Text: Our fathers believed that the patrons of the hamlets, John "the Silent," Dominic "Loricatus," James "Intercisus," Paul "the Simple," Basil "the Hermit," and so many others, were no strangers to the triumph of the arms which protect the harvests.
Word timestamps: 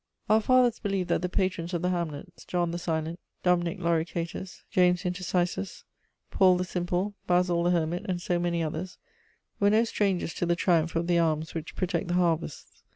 Our 0.31 0.41
fathers 0.41 0.79
believed 0.79 1.09
that 1.09 1.21
the 1.21 1.29
patrons 1.29 1.75
of 1.75 1.83
the 1.83 1.91
hamlets, 1.91 2.43
John 2.45 2.71
"the 2.71 2.79
Silent," 2.79 3.19
Dominic 3.43 3.77
"Loricatus," 3.77 4.63
James 4.71 5.03
"Intercisus," 5.05 5.83
Paul 6.31 6.57
"the 6.57 6.63
Simple," 6.65 7.13
Basil 7.27 7.61
"the 7.61 7.69
Hermit," 7.69 8.07
and 8.09 8.19
so 8.19 8.39
many 8.39 8.63
others, 8.63 8.97
were 9.59 9.69
no 9.69 9.83
strangers 9.83 10.33
to 10.33 10.47
the 10.47 10.55
triumph 10.55 10.95
of 10.95 11.05
the 11.05 11.19
arms 11.19 11.53
which 11.53 11.75
protect 11.75 12.07
the 12.07 12.15
harvests. 12.15 12.81